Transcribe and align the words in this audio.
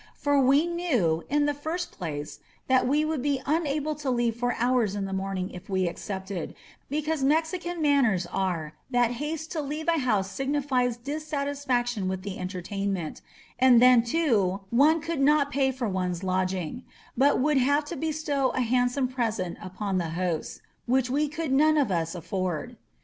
For 0.15 0.41
we 0.41 0.65
knew, 0.65 1.23
in 1.29 1.45
the 1.45 1.53
first 1.53 1.91
place, 1.91 2.39
that 2.67 2.87
we 2.87 3.05
would 3.05 3.21
be 3.21 3.39
unable 3.45 3.93
to 3.93 4.09
leave 4.09 4.35
for 4.35 4.55
hours 4.55 4.95
in 4.95 5.05
the 5.05 5.13
morning 5.13 5.51
if 5.51 5.69
we 5.69 5.87
accepted, 5.87 6.55
because 6.89 7.23
Mexican 7.23 7.83
manners 7.83 8.25
are 8.25 8.73
that 8.89 9.11
haste 9.21 9.51
to 9.51 9.61
leave 9.61 9.87
a 9.87 9.99
house 9.99 10.31
signifies 10.31 10.97
dissatisfac 10.97 11.85
tion 11.85 12.07
with 12.07 12.23
the 12.23 12.39
entertainment; 12.39 13.21
and 13.59 13.79
then, 13.79 14.01
too, 14.01 14.61
one 14.71 15.01
could 15.01 15.19
not 15.21 15.51
pay 15.51 15.71
for 15.71 15.87
one's 15.87 16.23
lodging, 16.23 16.81
but 17.15 17.39
would 17.39 17.57
have 17.59 17.85
to 17.85 17.95
bestow 17.95 18.49
a 18.55 18.61
handsome 18.61 19.07
present 19.07 19.55
upon 19.61 19.99
the 19.99 20.09
hosts— 20.17 20.61
^which 20.89 21.11
we 21.11 21.27
could 21.27 21.51
none 21.51 21.77
of 21.77 21.91
us 21.91 22.15
afford. 22.15 22.75